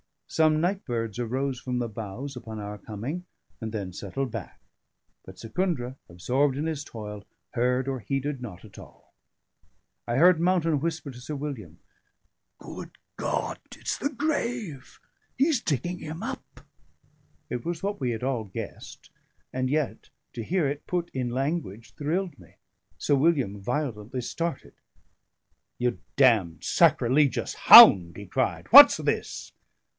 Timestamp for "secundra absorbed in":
5.37-6.65